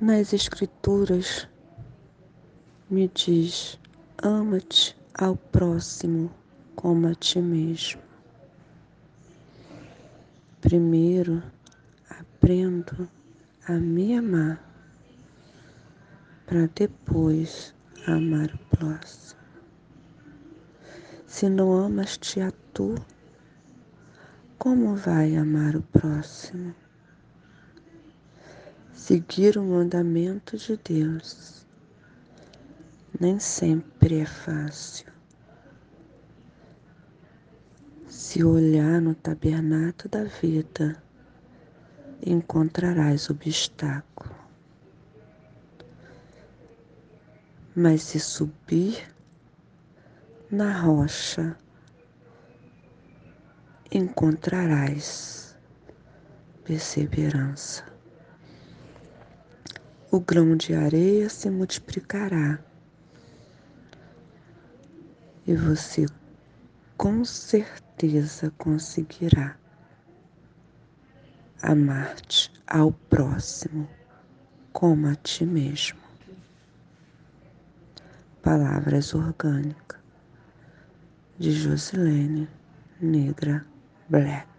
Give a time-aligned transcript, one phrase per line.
[0.00, 1.48] nas Escrituras
[2.88, 3.78] me diz:
[4.22, 6.30] ama-te ao próximo
[6.76, 8.00] como a ti mesmo.
[10.60, 11.42] Primeiro
[12.08, 13.08] aprendo
[13.66, 14.62] a me amar
[16.46, 17.74] para depois
[18.06, 19.40] amar o próximo.
[21.26, 22.94] Se não amas-te a tu,
[24.58, 26.74] como vai amar o próximo?
[29.08, 31.66] Seguir o mandamento de Deus
[33.18, 35.10] nem sempre é fácil.
[38.06, 41.02] Se olhar no tabernáculo da vida,
[42.20, 44.36] encontrarás obstáculo.
[47.74, 49.08] Mas se subir
[50.50, 51.56] na rocha,
[53.90, 55.56] encontrarás
[56.62, 57.97] perseverança
[60.10, 62.58] o grão de areia se multiplicará
[65.46, 66.06] e você
[66.96, 69.56] com certeza conseguirá
[71.62, 73.88] amar-te ao próximo
[74.72, 75.98] como a ti mesmo.
[78.42, 80.00] Palavras orgânicas
[81.38, 82.48] de Josilene
[83.00, 83.66] Negra
[84.08, 84.57] Black.